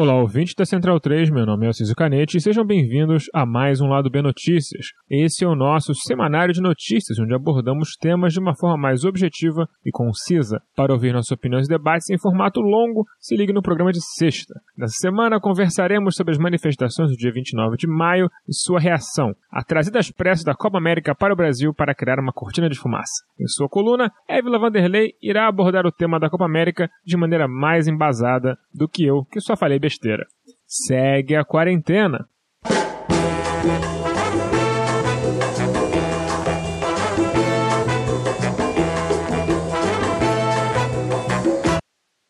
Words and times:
Olá, 0.00 0.14
ouvintes 0.14 0.54
da 0.54 0.64
Central 0.64 1.00
3, 1.00 1.28
meu 1.28 1.44
nome 1.44 1.64
é 1.64 1.66
Alciso 1.66 1.92
Canete 1.92 2.36
e 2.36 2.40
sejam 2.40 2.64
bem-vindos 2.64 3.24
a 3.34 3.44
mais 3.44 3.80
um 3.80 3.88
Lado 3.88 4.08
B 4.08 4.22
Notícias. 4.22 4.92
Esse 5.10 5.44
é 5.44 5.48
o 5.48 5.56
nosso 5.56 5.92
semanário 5.92 6.54
de 6.54 6.60
notícias, 6.60 7.18
onde 7.18 7.34
abordamos 7.34 7.96
temas 8.00 8.32
de 8.32 8.38
uma 8.38 8.54
forma 8.54 8.76
mais 8.76 9.02
objetiva 9.02 9.68
e 9.84 9.90
concisa. 9.90 10.62
Para 10.76 10.92
ouvir 10.92 11.12
nossas 11.12 11.32
opiniões 11.32 11.66
e 11.66 11.68
debates 11.68 12.08
em 12.10 12.16
formato 12.16 12.60
longo, 12.60 13.06
se 13.18 13.34
ligue 13.34 13.52
no 13.52 13.60
programa 13.60 13.90
de 13.90 13.98
sexta. 14.14 14.54
Nessa 14.76 14.94
semana 15.00 15.40
conversaremos 15.40 16.14
sobre 16.14 16.30
as 16.30 16.38
manifestações 16.38 17.10
do 17.10 17.16
dia 17.16 17.32
29 17.32 17.76
de 17.76 17.88
maio 17.88 18.30
e 18.48 18.54
sua 18.54 18.78
reação, 18.78 19.34
a 19.50 19.64
trazida 19.64 19.98
às 19.98 20.12
pressas 20.12 20.44
da 20.44 20.54
Copa 20.54 20.78
América 20.78 21.12
para 21.12 21.32
o 21.32 21.36
Brasil 21.36 21.74
para 21.74 21.92
criar 21.92 22.20
uma 22.20 22.32
cortina 22.32 22.68
de 22.68 22.78
fumaça. 22.78 23.24
Em 23.36 23.48
sua 23.48 23.68
coluna, 23.68 24.12
Évila 24.28 24.60
Vanderlei 24.60 25.14
irá 25.20 25.48
abordar 25.48 25.84
o 25.86 25.90
tema 25.90 26.20
da 26.20 26.30
Copa 26.30 26.44
América 26.44 26.88
de 27.04 27.16
maneira 27.16 27.48
mais 27.48 27.88
embasada 27.88 28.56
do 28.72 28.88
que 28.88 29.04
eu, 29.04 29.24
que 29.24 29.40
só 29.40 29.56
falei 29.56 29.80
besteira. 29.88 30.26
Segue 30.66 31.34
a 31.34 31.44
quarentena. 31.44 32.28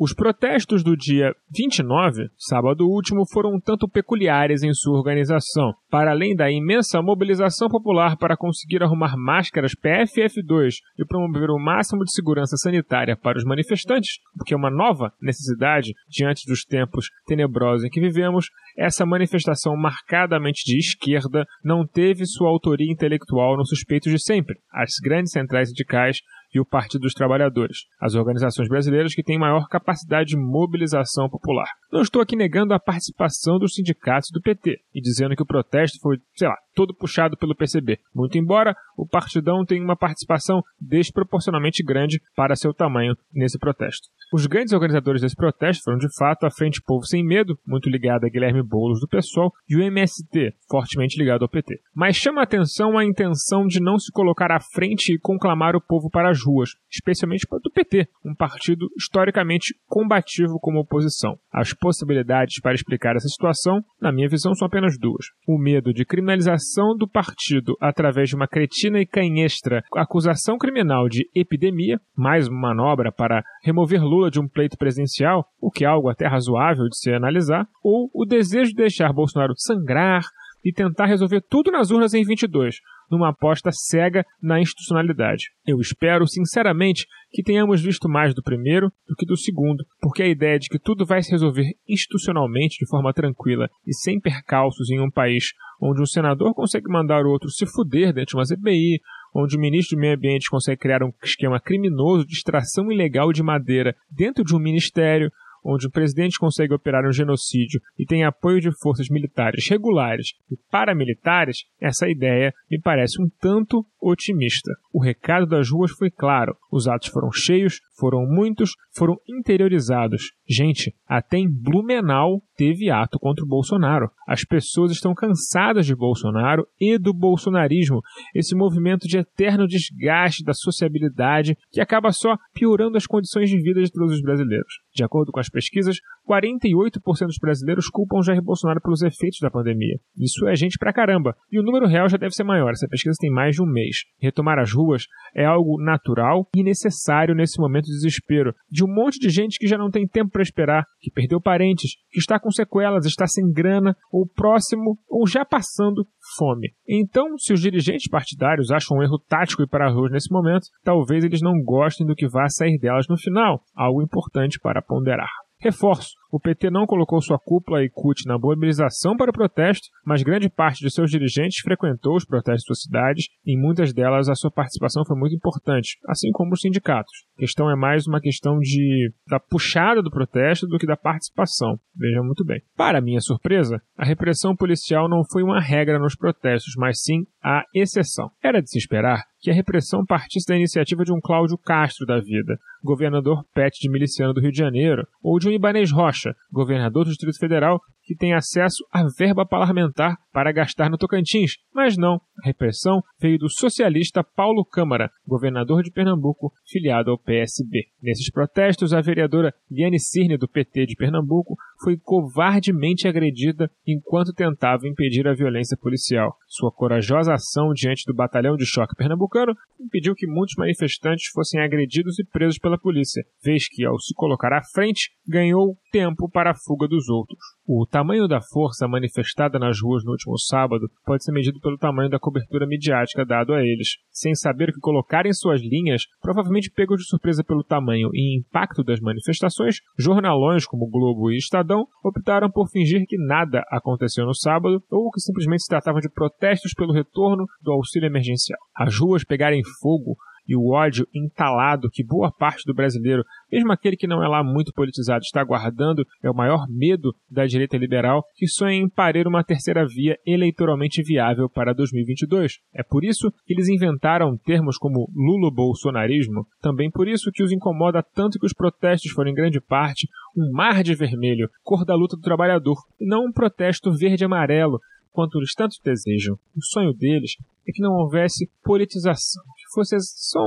Os 0.01 0.15
protestos 0.15 0.85
do 0.85 0.97
dia 0.97 1.35
29, 1.53 2.29
sábado 2.39 2.87
último, 2.87 3.27
foram 3.33 3.57
um 3.57 3.61
tanto 3.61 3.89
peculiares 3.89 4.63
em 4.63 4.73
sua 4.73 4.97
organização. 4.97 5.75
Para 5.91 6.13
além 6.13 6.37
da 6.37 6.49
imensa 6.49 7.03
mobilização 7.03 7.67
popular 7.69 8.17
para 8.17 8.37
conseguir 8.37 8.81
arrumar 8.81 9.17
máscaras 9.17 9.73
PFF2 9.75 10.75
e 10.97 11.05
promover 11.05 11.51
o 11.51 11.59
máximo 11.59 12.05
de 12.05 12.13
segurança 12.13 12.57
sanitária 12.57 13.17
para 13.17 13.39
os 13.39 13.45
manifestantes, 13.45 14.21
o 14.41 14.45
que 14.45 14.55
é 14.55 14.57
uma 14.57 14.71
nova 14.71 15.13
necessidade 15.21 15.93
diante 16.09 16.47
dos 16.47 16.63
tempos 16.65 17.11
tenebrosos 17.27 17.85
em 17.85 17.91
que 17.91 18.01
vivemos, 18.01 18.51
essa 18.77 19.05
manifestação 19.05 19.77
marcadamente 19.77 20.63
de 20.65 20.79
esquerda 20.79 21.45
não 21.65 21.85
teve 21.85 22.25
sua 22.25 22.49
autoria 22.49 22.93
intelectual 22.93 23.57
nos 23.57 23.71
suspeitos 23.71 24.13
de 24.13 24.23
sempre, 24.23 24.61
as 24.73 24.91
grandes 25.03 25.33
centrais 25.33 25.71
sindicais 25.71 26.21
e 26.55 26.61
o 26.61 26.65
Partido 26.65 27.03
dos 27.03 27.15
Trabalhadores, 27.15 27.79
as 28.01 28.15
organizações 28.15 28.69
brasileiras 28.69 29.15
que 29.15 29.23
têm 29.23 29.39
maior 29.39 29.69
capacidade 29.69 30.31
de 30.31 30.37
mobilização 30.37 31.29
popular. 31.29 31.69
Não 31.93 32.03
estou 32.03 32.21
aqui 32.21 32.37
negando 32.37 32.75
a 32.75 32.81
participação 32.81 33.59
dos 33.59 33.75
sindicatos 33.75 34.31
do 34.33 34.41
PT 34.41 34.79
e 34.95 35.01
dizendo 35.01 35.35
que 35.35 35.43
o 35.43 35.47
protesto 35.47 35.99
foi, 36.01 36.19
sei 36.35 36.49
lá, 36.49 36.57
todo 36.75 36.95
puxado 36.95 37.37
pelo 37.37 37.57
PCB, 37.57 37.99
muito 38.15 38.39
embora 38.39 38.75
o 38.97 39.07
partidão 39.07 39.65
tenha 39.65 39.83
uma 39.83 39.97
participação 39.97 40.63
desproporcionalmente 40.81 41.83
grande 41.83 42.21
para 42.37 42.57
seu 42.57 42.73
tamanho 42.73 43.17
nesse 43.33 43.59
protesto. 43.59 44.09
Os 44.33 44.47
grandes 44.47 44.73
organizadores 44.73 45.23
desse 45.23 45.35
protesto 45.35 45.83
foram 45.83 45.99
de 45.99 46.09
fato 46.17 46.45
a 46.45 46.51
Frente 46.51 46.83
Povo 46.83 47.05
Sem 47.05 47.25
Medo, 47.25 47.59
muito 47.67 47.89
ligada 47.89 48.27
a 48.27 48.31
Guilherme 48.31 48.63
Boulos 48.63 49.01
do 49.01 49.09
PSOL, 49.09 49.53
e 49.69 49.77
o 49.77 49.83
MST, 49.83 50.55
fortemente 50.69 51.19
ligado 51.19 51.43
ao 51.43 51.49
PT. 51.49 51.81
Mas 51.95 52.17
chama 52.17 52.43
atenção 52.43 52.99
a 52.99 53.05
intenção 53.05 53.67
de 53.67 53.81
não 53.81 53.99
se 53.99 54.13
colocar 54.13 54.53
à 54.53 54.61
frente 54.61 55.15
e 55.15 55.19
conclamar 55.19 55.75
o 55.75 55.81
povo 55.81 56.11
para 56.11 56.33
as 56.39 56.45
ruas, 56.45 56.71
especialmente 56.91 57.47
PT, 57.75 58.09
um 58.25 58.35
partido 58.35 58.89
historicamente 58.97 59.75
combativo 59.87 60.59
como 60.61 60.81
oposição. 60.81 61.37
As 61.53 61.73
possibilidades 61.73 62.61
para 62.61 62.75
explicar 62.75 63.17
essa 63.17 63.29
situação, 63.29 63.81
na 64.01 64.13
minha 64.13 64.29
visão, 64.29 64.55
são 64.55 64.67
apenas 64.67 64.99
duas. 64.99 65.27
O 65.47 65.59
medo 65.59 65.93
de 65.93 66.05
criminalização 66.05 66.97
do 66.97 67.09
partido 67.09 67.77
através 67.81 68.29
de 68.29 68.37
uma 68.37 68.47
cretina 68.47 69.01
e 69.01 69.07
canhestra 69.07 69.83
acusação 69.95 70.57
criminal 70.57 71.09
de 71.09 71.29
epidemia, 71.35 72.01
mais 72.17 72.49
uma 72.49 72.69
manobra 72.69 73.11
para 73.11 73.43
remover 73.63 74.03
Lula 74.03 74.31
de 74.31 74.41
um 74.41 74.49
pleito 74.49 74.77
presidencial, 74.77 75.47
o 75.61 75.71
que 75.71 75.85
é 75.85 75.89
algo 75.89 76.09
até 76.09 76.27
razoável 76.27 76.85
de 76.89 76.99
se 76.99 77.13
analisar, 77.13 77.67
ou 77.83 78.11
o 78.15 78.25
desejo 78.25 78.71
de 78.71 78.77
deixar 78.77 79.13
Bolsonaro 79.13 79.55
sangrar 79.57 80.23
e 80.65 80.73
tentar 80.73 81.07
resolver 81.07 81.41
tudo 81.49 81.71
nas 81.71 81.91
urnas 81.91 82.15
em 82.15 82.25
22, 82.25 82.77
numa 83.11 83.31
aposta 83.31 83.71
cega 83.73 84.25
na 84.43 84.61
institucionalidade. 84.61 85.45
Eu 85.67 85.81
espero, 85.81 86.27
sinceramente, 86.27 87.07
que 87.31 87.43
tenhamos 87.43 87.81
visto 87.83 88.09
mais 88.09 88.35
do 88.35 88.43
primeiro 88.43 88.91
do 89.07 89.15
que 89.17 89.27
do 89.27 89.37
segundo, 89.37 89.85
porque 90.01 90.23
a 90.23 90.29
ideia 90.29 90.59
de 90.59 90.69
que 90.69 90.79
tudo 90.79 91.05
vai 91.05 91.23
se 91.23 91.31
resolver 91.31 91.65
institucionalmente 91.89 92.79
de 92.79 92.89
forma 92.89 93.13
tranquila 93.13 93.69
e 93.87 93.95
sem 93.95 94.21
percalços 94.21 94.91
em 94.91 95.01
um 95.01 95.11
país 95.11 95.53
onde 95.81 96.03
um 96.03 96.07
senador 96.07 96.55
consegue 96.55 96.91
mandar 96.91 97.25
o 97.25 97.31
outro 97.31 97.51
se 97.51 97.67
fuder 97.67 98.13
dentro 98.13 98.31
de 98.31 98.37
uma 98.37 98.45
CPI, 98.45 99.01
onde 99.35 99.57
o 99.57 99.61
ministro 99.61 99.97
do 99.97 100.01
Meio 100.01 100.17
Ambiente 100.17 100.51
consegue 100.51 100.81
criar 100.81 101.03
um 101.03 101.13
esquema 101.23 101.61
criminoso 101.61 102.27
de 102.27 102.35
extração 102.35 102.91
ilegal 102.91 103.33
de 103.33 103.43
madeira 103.43 103.95
dentro 104.11 104.43
de 104.43 104.55
um 104.55 104.59
ministério, 104.59 105.31
onde 105.69 105.87
o 105.87 105.91
presidente 105.91 106.39
consegue 106.39 106.73
operar 106.73 107.07
um 107.07 107.13
genocídio 107.13 107.81
e 107.99 108.07
tem 108.07 108.25
apoio 108.25 108.59
de 108.59 108.71
forças 108.81 109.09
militares 109.11 109.69
regulares 109.69 110.33
e 110.51 110.57
paramilitares, 110.71 111.65
essa 111.79 112.09
ideia 112.09 112.55
me 112.71 112.81
parece 112.81 113.21
um 113.21 113.29
tanto 113.39 113.85
otimista. 114.01 114.73
O 114.93 115.03
recado 115.03 115.47
das 115.47 115.71
ruas 115.71 115.91
foi 115.91 116.11
claro: 116.11 116.57
os 116.73 116.89
atos 116.89 117.09
foram 117.09 117.31
cheios, 117.31 117.81
foram 117.99 118.27
muitos, 118.27 118.73
foram 118.97 119.17
interiorizados. 119.29 120.33
Gente, 120.49 120.95
até 121.07 121.39
em 121.39 121.49
Blumenau 121.51 122.41
teve 122.57 122.91
ato 122.91 123.19
contra 123.19 123.45
o 123.45 123.49
Bolsonaro. 123.49 124.11
As 124.27 124.45
pessoas 124.45 124.93
estão 124.93 125.15
cansadas 125.15 125.87
de 125.87 125.95
Bolsonaro 125.95 126.67
e 126.81 126.99
do 126.99 127.15
bolsonarismo, 127.15 128.01
esse 128.35 128.55
movimento 128.55 129.07
de 129.07 129.19
eterno 129.19 129.67
desgaste 129.67 130.45
da 130.45 130.53
sociabilidade 130.53 131.57
que 131.71 131.81
acaba 131.81 132.13
só 132.13 132.37
piorando 132.55 132.97
as 132.97 133.07
condições 133.07 133.49
de 133.49 133.61
vida 133.61 133.83
de 133.83 133.91
todos 133.91 134.13
os 134.13 134.23
brasileiros. 134.23 134.75
De 134.95 135.05
acordo 135.05 135.33
com 135.33 135.41
as 135.41 135.49
pesquisas, 135.49 135.99
48% 136.29 137.01
dos 137.27 137.39
brasileiros 137.41 137.89
culpam 137.89 138.23
Jair 138.23 138.43
Bolsonaro 138.43 138.81
pelos 138.81 139.03
efeitos 139.03 139.39
da 139.41 139.51
pandemia. 139.51 139.99
Isso 140.17 140.47
é 140.47 140.55
gente 140.55 140.77
pra 140.79 140.93
caramba. 140.93 141.35
E 141.51 141.59
o 141.59 141.63
número 141.63 141.87
real 141.87 142.09
já 142.09 142.17
deve 142.17 142.35
ser 142.35 142.45
maior. 142.45 142.71
Essa 142.71 142.89
pesquisa 142.89 143.17
tem 143.19 143.31
mais 143.31 143.55
de 143.55 143.63
um 143.63 143.67
mês. 143.67 143.99
Retomar 144.21 144.59
as 144.59 144.73
ruas 144.73 145.05
é 145.35 145.45
algo 145.45 145.83
natural 145.83 146.49
e 146.55 146.63
necessário 146.63 147.35
nesse 147.35 147.61
momento 147.61 147.87
de 147.89 147.97
desespero 147.97 148.55
de 148.71 148.85
um 148.85 148.89
monte 148.89 149.19
de 149.19 149.29
gente 149.31 149.59
que 149.59 149.67
já 149.67 149.77
não 149.77 149.91
tem 149.91 150.07
tempo 150.07 150.31
para 150.31 150.43
esperar, 150.43 150.85
que 151.01 151.11
perdeu 151.11 151.41
parentes, 151.41 151.93
que 152.11 152.19
está 152.19 152.39
com 152.39 152.51
sequelas, 152.51 153.07
está 153.07 153.27
sem 153.27 153.51
grana, 153.51 153.97
ou 154.13 154.27
próximo, 154.27 154.99
ou 155.09 155.27
já 155.27 155.45
passando 155.45 156.07
fome. 156.37 156.69
Então, 156.89 157.37
se 157.39 157.53
os 157.53 157.61
dirigentes 157.61 158.09
partidários 158.09 158.71
acham 158.71 158.99
um 158.99 159.03
erro 159.03 159.19
tático 159.19 159.63
ir 159.63 159.69
para 159.69 159.89
as 159.89 159.95
ruas 159.95 160.13
nesse 160.13 160.33
momento, 160.33 160.67
talvez 160.83 161.25
eles 161.25 161.41
não 161.41 161.61
gostem 161.63 162.07
do 162.07 162.15
que 162.15 162.29
vá 162.29 162.49
sair 162.49 162.79
delas 162.79 163.07
no 163.09 163.17
final, 163.17 163.61
algo 163.75 164.03
importante 164.03 164.59
para 164.61 164.83
ponderar. 164.83 165.31
Reforço: 165.61 166.11
o 166.31 166.39
PT 166.39 166.71
não 166.71 166.87
colocou 166.87 167.21
sua 167.21 167.39
cúpula 167.39 167.83
e 167.83 167.89
CUT 167.89 168.27
na 168.27 168.39
mobilização 168.39 169.17
para 169.17 169.31
o 169.31 169.33
protesto, 169.33 169.89
mas 170.05 170.23
grande 170.23 170.49
parte 170.49 170.81
de 170.81 170.91
seus 170.91 171.11
dirigentes 171.11 171.61
frequentou 171.61 172.17
os 172.17 172.25
protestos 172.25 172.63
de 172.63 172.67
suas 172.67 172.83
cidades 172.83 173.27
e 173.45 173.55
em 173.55 173.61
muitas 173.61 173.93
delas 173.93 174.29
a 174.29 174.35
sua 174.35 174.51
participação 174.51 175.05
foi 175.07 175.17
muito 175.17 175.35
importante, 175.35 175.99
assim 176.07 176.31
como 176.33 176.53
os 176.53 176.61
sindicatos. 176.61 177.13
A 177.37 177.41
questão 177.41 177.71
é 177.71 177.77
mais 177.77 178.07
uma 178.07 178.21
questão 178.21 178.59
de 178.59 179.13
da 179.27 179.41
puxada 179.41 180.03
do 180.03 180.11
protesto 180.11 180.67
do 180.67 180.79
que 180.79 180.87
da 180.87 180.97
participação. 180.97 181.79
Vejam 181.97 182.25
muito 182.25 182.45
bem. 182.45 182.61
Para 182.77 183.01
minha 183.01 183.21
surpresa, 183.21 183.81
a 183.97 184.05
repressão 184.05 184.55
policial 184.55 185.09
não 185.09 185.23
foi 185.25 185.43
uma 185.43 185.61
regra 185.61 185.99
nos 185.99 186.15
protestos, 186.15 186.75
mas 186.77 187.03
sim 187.03 187.25
a 187.43 187.65
exceção. 187.75 188.31
Era 188.43 188.61
de 188.61 188.71
se 188.71 188.79
esperar 188.79 189.25
que 189.41 189.51
a 189.51 189.55
repressão 189.55 190.05
partisse 190.05 190.47
da 190.49 190.57
iniciativa 190.57 191.05
de 191.05 191.13
um 191.13 191.21
Cláudio 191.21 191.57
Castro 191.57 192.05
da 192.05 192.19
vida, 192.21 192.59
governador 192.83 193.45
pet 193.55 193.79
de 193.81 193.91
miliciano 193.91 194.33
do 194.33 194.41
Rio 194.41 194.51
de 194.51 194.59
Janeiro, 194.59 195.07
ou 195.23 195.39
de 195.39 195.49
um 195.49 195.53
Ibanez 195.53 195.93
Rocha, 195.93 196.18
governador 196.51 197.05
do 197.05 197.11
Distrito 197.11 197.39
Federal, 197.39 197.81
que 198.09 198.17
tem 198.17 198.33
acesso 198.33 198.83
à 198.91 199.05
verba 199.19 199.45
parlamentar 199.45 200.17
para 200.33 200.51
gastar 200.51 200.89
no 200.89 200.97
Tocantins. 200.97 201.59
Mas 201.75 201.99
não, 201.99 202.15
a 202.43 202.47
repressão 202.47 203.03
veio 203.21 203.37
do 203.37 203.51
socialista 203.51 204.25
Paulo 204.25 204.65
Câmara, 204.65 205.11
governador 205.27 205.83
de 205.83 205.91
Pernambuco, 205.91 206.51
filiado 206.67 207.11
ao 207.11 207.19
PSB. 207.19 207.85
Nesses 208.03 208.31
protestos, 208.31 208.95
a 208.95 209.03
vereadora 209.03 209.53
Liane 209.71 210.01
Cirne, 210.01 210.39
do 210.39 210.49
PT 210.49 210.87
de 210.87 210.97
Pernambuco, 210.97 211.55
foi 211.85 211.99
covardemente 211.99 213.07
agredida 213.07 213.71
enquanto 213.87 214.33
tentava 214.33 214.89
impedir 214.89 215.29
a 215.29 215.35
violência 215.35 215.77
policial. 215.77 216.35
Sua 216.47 216.73
corajosa 216.73 217.35
ação 217.35 217.75
diante 217.75 218.05
do 218.07 218.15
batalhão 218.15 218.57
de 218.57 218.65
choque 218.65 218.97
pernambucano 218.97 219.53
impediu 219.79 220.15
que 220.15 220.27
muitos 220.27 220.55
manifestantes 220.57 221.27
fossem 221.31 221.61
agredidos 221.61 222.19
e 222.19 222.25
presos 222.25 222.59
pela 222.59 222.79
polícia, 222.79 223.23
vez 223.45 223.69
que, 223.69 223.85
ao 223.85 223.99
se 223.99 224.15
colocar 224.15 224.55
à 224.55 224.63
frente, 224.73 225.11
ganhou 225.27 225.77
tempo 225.93 226.27
para 226.31 226.53
a 226.53 226.57
fuga 226.57 226.89
dos 226.89 227.11
outros. 227.11 227.58
O 227.71 227.85
tamanho 227.85 228.27
da 228.27 228.41
força 228.41 228.89
manifestada 228.89 229.59
nas 229.59 229.79
ruas 229.79 230.03
no 230.03 230.13
último 230.13 230.39
sábado 230.39 230.89
pode 231.05 231.23
ser 231.23 231.33
medido 231.33 231.61
pelo 231.61 231.77
tamanho 231.77 232.09
da 232.09 232.19
cobertura 232.19 232.67
midiática 232.67 233.27
dado 233.27 233.53
a 233.53 233.61
eles. 233.61 233.89
Sem 234.11 234.35
saber 234.35 234.71
o 234.71 234.73
que 234.73 234.81
colocar 234.81 235.27
em 235.27 235.35
suas 235.35 235.61
linhas, 235.61 236.05
provavelmente 236.23 236.71
pegos 236.71 237.03
de 237.03 237.07
surpresa 237.07 237.45
pelo 237.45 237.63
tamanho 237.63 238.09
e 238.15 238.39
impacto 238.39 238.83
das 238.83 239.01
manifestações, 239.01 239.81
jornalões 239.99 240.65
como 240.65 240.89
Globo 240.89 241.31
e 241.31 241.37
Estadão 241.37 241.85
optaram 242.03 242.51
por 242.51 242.71
fingir 242.71 243.05
que 243.07 243.19
nada 243.19 243.63
aconteceu 243.71 244.25
no 244.25 244.35
sábado 244.35 244.83
ou 244.91 245.11
que 245.11 245.21
simplesmente 245.21 245.65
se 245.65 245.69
tratava 245.69 246.01
de 246.01 246.09
protestos 246.09 246.73
pelo 246.73 246.95
retorno 246.95 247.45
do 247.61 247.73
auxílio 247.73 248.07
emergencial. 248.07 248.59
As 248.75 248.99
ruas 248.99 249.25
pegarem 249.25 249.61
fogo 249.79 250.17
e 250.49 250.57
o 250.57 250.71
ódio 250.71 251.07
entalado 251.15 251.91
que 251.93 252.05
boa 252.05 252.33
parte 252.33 252.63
do 252.65 252.75
brasileiro, 252.75 253.23
mesmo 253.53 253.71
aquele 253.71 253.97
que 253.97 254.07
não 254.07 254.25
é 254.25 254.29
lá 254.29 254.43
muito 254.43 254.73
politizado, 254.73 255.21
está 255.23 255.45
guardando 255.45 256.05
é 256.23 256.31
o 256.31 256.35
maior 256.35 256.67
medo 256.69 257.15
da 257.31 257.45
direita 257.45 257.77
liberal 257.77 258.23
que 258.35 258.47
sonha 258.47 258.75
em 258.75 258.89
parir 258.89 259.27
uma 259.27 259.45
terceira 259.45 259.87
via 259.87 260.17
eleitoralmente 260.27 261.03
viável 261.03 261.49
para 261.49 261.75
2022. 261.75 262.55
É 262.75 262.83
por 262.83 263.05
isso 263.05 263.31
que 263.45 263.53
eles 263.53 263.69
inventaram 263.69 264.37
termos 264.39 264.79
como 264.79 265.11
lulo-bolsonarismo, 265.15 266.47
também 266.61 266.91
por 266.91 267.07
isso 267.07 267.31
que 267.33 267.43
os 267.43 267.53
incomoda 267.53 268.03
tanto 268.15 268.39
que 268.39 268.47
os 268.47 268.55
protestos 268.55 269.13
foram 269.13 269.31
em 269.31 269.35
grande 269.35 269.61
parte 269.61 270.09
um 270.37 270.53
mar 270.53 270.83
de 270.83 270.95
vermelho, 270.95 271.49
cor 271.63 271.85
da 271.85 271.95
luta 271.95 272.17
do 272.17 272.23
trabalhador, 272.23 272.77
e 273.01 273.07
não 273.07 273.27
um 273.27 273.33
protesto 273.33 273.93
verde-amarelo, 273.93 274.79
quanto 275.19 275.37
eles 275.37 275.53
tanto 275.53 275.75
desejam. 275.83 276.37
O 276.57 276.63
sonho 276.63 276.93
deles 276.93 277.33
é 277.67 277.73
que 277.73 277.83
não 277.83 277.95
houvesse 277.95 278.49
politização, 278.63 279.43
que 279.57 279.75
fosse 279.75 279.97
só 279.99 280.39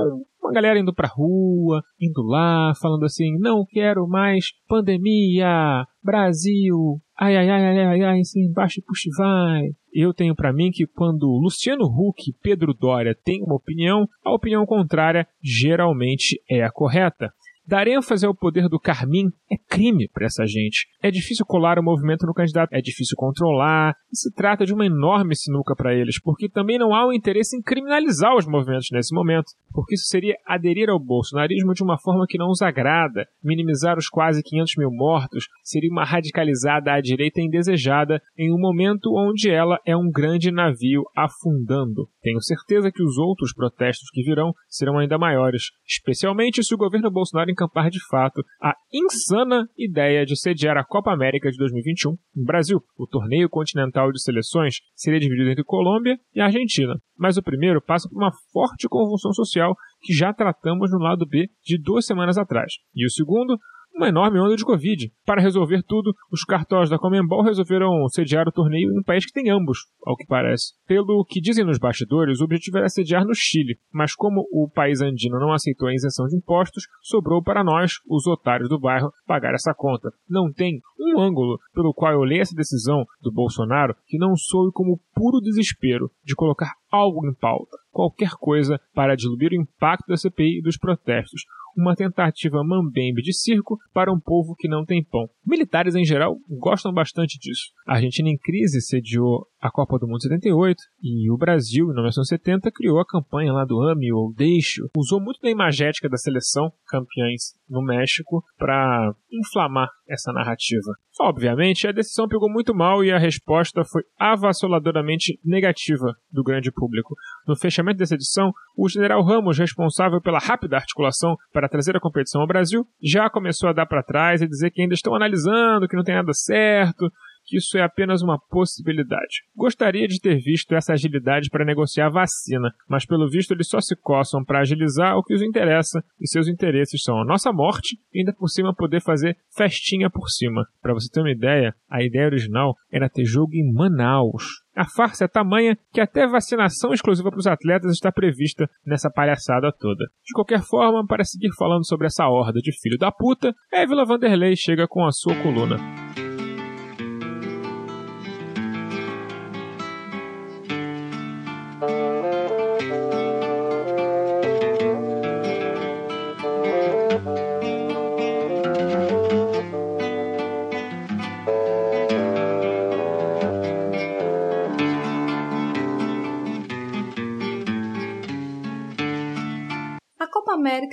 uma 0.42 0.50
galera 0.50 0.80
indo 0.80 0.94
pra 0.94 1.12
rua, 1.12 1.82
indo 2.00 2.22
lá, 2.22 2.72
falando 2.80 3.04
assim: 3.04 3.36
não 3.38 3.66
quero 3.68 4.08
mais 4.08 4.46
pandemia, 4.66 5.84
Brasil, 6.02 6.98
ai 7.20 7.36
ai 7.36 7.50
ai 7.50 7.66
ai 7.66 7.84
ai, 7.84 8.02
ai 8.02 8.24
sim, 8.24 8.46
embaixo 8.46 8.80
e 8.80 8.82
puxa 8.82 9.10
vai. 9.18 9.64
Eu 9.92 10.14
tenho 10.14 10.34
para 10.34 10.54
mim 10.54 10.70
que 10.72 10.86
quando 10.86 11.26
Luciano 11.26 11.84
Huck 11.84 12.30
e 12.30 12.34
Pedro 12.42 12.72
Dória 12.72 13.14
têm 13.14 13.42
uma 13.42 13.56
opinião, 13.56 14.06
a 14.24 14.32
opinião 14.32 14.64
contrária 14.64 15.28
geralmente 15.42 16.40
é 16.50 16.64
a 16.64 16.72
correta. 16.72 17.30
Dar 17.66 17.86
ênfase 17.86 18.26
ao 18.26 18.34
poder 18.34 18.68
do 18.68 18.80
Carmim 18.80 19.26
é 19.50 19.56
crime 19.68 20.08
para 20.12 20.26
essa 20.26 20.44
gente. 20.44 20.88
É 21.00 21.10
difícil 21.10 21.46
colar 21.46 21.78
o 21.78 21.82
movimento 21.82 22.26
no 22.26 22.34
candidato, 22.34 22.72
é 22.72 22.80
difícil 22.80 23.16
controlar, 23.16 23.94
e 24.10 24.16
se 24.16 24.32
trata 24.34 24.66
de 24.66 24.74
uma 24.74 24.84
enorme 24.84 25.36
sinuca 25.36 25.74
para 25.76 25.94
eles, 25.94 26.20
porque 26.20 26.48
também 26.48 26.76
não 26.76 26.92
há 26.92 27.06
o 27.06 27.10
um 27.10 27.12
interesse 27.12 27.56
em 27.56 27.62
criminalizar 27.62 28.34
os 28.34 28.46
movimentos 28.46 28.88
nesse 28.90 29.14
momento, 29.14 29.46
porque 29.72 29.94
isso 29.94 30.06
seria 30.06 30.34
aderir 30.44 30.90
ao 30.90 30.98
bolsonarismo 30.98 31.72
de 31.72 31.84
uma 31.84 31.98
forma 31.98 32.26
que 32.28 32.36
não 32.36 32.50
os 32.50 32.62
agrada, 32.62 33.26
minimizar 33.42 33.96
os 33.96 34.08
quase 34.08 34.42
500 34.42 34.74
mil 34.78 34.90
mortos, 34.90 35.46
seria 35.62 35.90
uma 35.90 36.04
radicalizada 36.04 36.92
à 36.92 37.00
direita 37.00 37.40
indesejada 37.40 38.20
em 38.36 38.52
um 38.52 38.58
momento 38.58 39.14
onde 39.14 39.48
ela 39.48 39.78
é 39.86 39.96
um 39.96 40.10
grande 40.10 40.50
navio 40.50 41.04
afundando. 41.16 42.08
Tenho 42.20 42.42
certeza 42.42 42.90
que 42.90 43.02
os 43.02 43.18
outros 43.18 43.54
protestos 43.54 44.10
que 44.10 44.22
virão 44.22 44.52
serão 44.68 44.98
ainda 44.98 45.16
maiores, 45.16 45.70
especialmente 45.86 46.62
se 46.64 46.74
o 46.74 46.78
governo 46.78 47.10
Bolsonaro 47.10 47.51
encampar 47.52 47.90
de 47.90 47.98
fato 48.08 48.42
a 48.60 48.74
insana 48.92 49.68
ideia 49.78 50.24
de 50.24 50.38
sediar 50.38 50.76
a 50.76 50.84
Copa 50.84 51.12
América 51.12 51.50
de 51.50 51.56
2021 51.56 52.16
no 52.34 52.44
Brasil. 52.44 52.82
O 52.98 53.06
torneio 53.06 53.48
continental 53.48 54.10
de 54.10 54.22
seleções 54.22 54.76
seria 54.94 55.20
dividido 55.20 55.50
entre 55.50 55.64
Colômbia 55.64 56.18
e 56.34 56.40
Argentina, 56.40 56.94
mas 57.16 57.36
o 57.36 57.42
primeiro 57.42 57.80
passa 57.80 58.08
por 58.08 58.16
uma 58.16 58.32
forte 58.52 58.88
convulsão 58.88 59.32
social 59.32 59.76
que 60.00 60.12
já 60.12 60.32
tratamos 60.32 60.90
no 60.90 60.98
lado 60.98 61.26
B 61.26 61.48
de 61.64 61.78
duas 61.78 62.06
semanas 62.06 62.36
atrás. 62.36 62.72
E 62.94 63.06
o 63.06 63.10
segundo 63.10 63.56
uma 63.94 64.08
enorme 64.08 64.40
onda 64.40 64.56
de 64.56 64.64
Covid. 64.64 65.12
Para 65.24 65.42
resolver 65.42 65.82
tudo, 65.82 66.14
os 66.30 66.44
cartórios 66.44 66.90
da 66.90 66.98
Comembol 66.98 67.42
resolveram 67.42 68.08
sediar 68.08 68.48
o 68.48 68.52
torneio 68.52 68.90
em 68.90 68.98
um 68.98 69.02
país 69.02 69.24
que 69.24 69.32
tem 69.32 69.50
ambos, 69.50 69.86
ao 70.04 70.16
que 70.16 70.26
parece. 70.26 70.72
Pelo 70.86 71.24
que 71.24 71.40
dizem 71.40 71.64
nos 71.64 71.78
bastidores, 71.78 72.40
o 72.40 72.44
objetivo 72.44 72.78
era 72.78 72.88
sediar 72.88 73.24
no 73.24 73.34
Chile, 73.34 73.78
mas 73.92 74.14
como 74.14 74.46
o 74.50 74.68
país 74.68 75.00
andino 75.00 75.38
não 75.38 75.52
aceitou 75.52 75.88
a 75.88 75.94
isenção 75.94 76.26
de 76.26 76.36
impostos, 76.36 76.84
sobrou 77.02 77.42
para 77.42 77.62
nós, 77.64 77.92
os 78.08 78.26
otários 78.26 78.68
do 78.68 78.78
bairro, 78.78 79.12
pagar 79.26 79.54
essa 79.54 79.74
conta. 79.74 80.10
Não 80.28 80.52
tem 80.52 80.80
um 80.98 81.20
ângulo 81.20 81.58
pelo 81.74 81.92
qual 81.92 82.12
eu 82.12 82.22
leio 82.22 82.42
essa 82.42 82.54
decisão 82.54 83.04
do 83.20 83.32
Bolsonaro 83.32 83.94
que 84.06 84.18
não 84.18 84.34
soe 84.36 84.70
como 84.72 85.00
puro 85.14 85.40
desespero 85.40 86.10
de 86.24 86.34
colocar 86.34 86.72
algo 86.90 87.26
em 87.26 87.34
pauta, 87.34 87.76
qualquer 87.90 88.32
coisa 88.38 88.80
para 88.94 89.16
diluir 89.16 89.52
o 89.52 89.62
impacto 89.62 90.06
da 90.08 90.16
CPI 90.16 90.58
e 90.58 90.62
dos 90.62 90.76
protestos, 90.76 91.42
uma 91.76 91.94
tentativa 91.94 92.62
mambembe 92.62 93.22
de 93.22 93.32
circo 93.32 93.78
para 93.92 94.12
um 94.12 94.20
povo 94.20 94.54
que 94.56 94.68
não 94.68 94.84
tem 94.84 95.02
pão. 95.02 95.28
Militares 95.44 95.94
em 95.94 96.04
geral 96.04 96.36
gostam 96.48 96.92
bastante 96.92 97.38
disso. 97.38 97.70
A 97.86 97.94
Argentina 97.94 98.28
em 98.28 98.36
crise 98.36 98.80
sediou 98.80 99.46
a 99.60 99.70
Copa 99.70 99.98
do 99.98 100.06
Mundo 100.06 100.20
78 100.20 100.76
e 101.02 101.30
o 101.30 101.36
Brasil, 101.36 101.84
em 101.86 101.94
1970, 101.94 102.70
criou 102.72 102.98
a 102.98 103.06
campanha 103.06 103.52
lá 103.52 103.64
do 103.64 103.80
Ame 103.80 104.12
ou 104.12 104.34
Deixo. 104.34 104.88
Usou 104.96 105.20
muito 105.20 105.40
da 105.40 105.50
imagética 105.50 106.08
da 106.08 106.16
seleção, 106.16 106.72
campeãs 106.88 107.54
no 107.68 107.82
México, 107.82 108.42
para 108.58 109.14
inflamar 109.32 109.88
essa 110.08 110.32
narrativa. 110.32 110.92
Obviamente, 111.20 111.86
a 111.86 111.92
decisão 111.92 112.26
pegou 112.26 112.50
muito 112.50 112.74
mal 112.74 113.04
e 113.04 113.12
a 113.12 113.18
resposta 113.18 113.84
foi 113.84 114.02
avassaladoramente 114.18 115.11
negativa 115.44 116.14
do 116.30 116.42
grande 116.42 116.70
público. 116.72 117.14
No 117.46 117.56
fechamento 117.56 117.98
dessa 117.98 118.14
edição, 118.14 118.52
o 118.76 118.88
general 118.88 119.22
Ramos, 119.22 119.58
responsável 119.58 120.20
pela 120.20 120.38
rápida 120.38 120.76
articulação 120.76 121.36
para 121.52 121.68
trazer 121.68 121.96
a 121.96 122.00
competição 122.00 122.40
ao 122.40 122.46
Brasil, 122.46 122.84
já 123.02 123.28
começou 123.30 123.68
a 123.68 123.72
dar 123.72 123.86
para 123.86 124.02
trás 124.02 124.42
e 124.42 124.48
dizer 124.48 124.70
que 124.70 124.82
ainda 124.82 124.94
estão 124.94 125.14
analisando, 125.14 125.88
que 125.88 125.96
não 125.96 126.04
tem 126.04 126.14
nada 126.14 126.32
certo, 126.32 127.10
que 127.44 127.56
isso 127.56 127.76
é 127.76 127.82
apenas 127.82 128.22
uma 128.22 128.38
possibilidade. 128.38 129.42
Gostaria 129.54 130.06
de 130.06 130.20
ter 130.20 130.36
visto 130.38 130.74
essa 130.74 130.92
agilidade 130.92 131.48
para 131.50 131.64
negociar 131.64 132.06
a 132.06 132.10
vacina, 132.10 132.72
mas 132.88 133.04
pelo 133.04 133.28
visto 133.28 133.52
eles 133.52 133.68
só 133.68 133.80
se 133.80 133.96
coçam 133.96 134.44
para 134.44 134.60
agilizar 134.60 135.16
o 135.16 135.22
que 135.22 135.34
os 135.34 135.42
interessa, 135.42 136.02
e 136.20 136.28
seus 136.28 136.48
interesses 136.48 137.02
são 137.02 137.20
a 137.20 137.24
nossa 137.24 137.52
morte 137.52 137.96
e 138.12 138.20
ainda 138.20 138.32
por 138.32 138.48
cima 138.48 138.74
poder 138.74 139.02
fazer 139.02 139.36
festinha 139.56 140.08
por 140.08 140.28
cima. 140.28 140.66
Para 140.80 140.94
você 140.94 141.08
ter 141.10 141.20
uma 141.20 141.32
ideia, 141.32 141.74
a 141.90 142.02
ideia 142.02 142.26
original 142.26 142.74
era 142.90 143.08
ter 143.08 143.24
jogo 143.24 143.54
em 143.54 143.72
Manaus. 143.72 144.61
A 144.74 144.86
farsa 144.86 145.24
é 145.24 145.28
tamanha 145.28 145.76
que 145.92 146.00
até 146.00 146.26
vacinação 146.26 146.92
exclusiva 146.92 147.30
para 147.30 147.38
os 147.38 147.46
atletas 147.46 147.92
está 147.92 148.10
prevista 148.10 148.68
nessa 148.86 149.10
palhaçada 149.10 149.70
toda. 149.70 150.04
De 150.24 150.32
qualquer 150.34 150.62
forma, 150.62 151.06
para 151.06 151.24
seguir 151.24 151.50
falando 151.58 151.86
sobre 151.86 152.06
essa 152.06 152.26
horda 152.26 152.58
de 152.60 152.72
filho 152.80 152.98
da 152.98 153.12
puta, 153.12 153.54
Évila 153.72 154.06
Vanderlei 154.06 154.56
chega 154.56 154.88
com 154.88 155.04
a 155.04 155.12
sua 155.12 155.34
coluna. 155.42 155.76